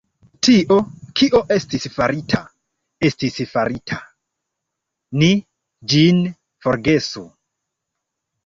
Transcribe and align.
Tio, 0.45 0.75
kio 1.19 1.41
estis 1.55 1.83
farita, 1.97 2.39
estis 3.09 3.37
farita; 3.51 3.99
ni 5.25 5.31
ĝin 5.95 6.23
forgesu. 6.65 7.29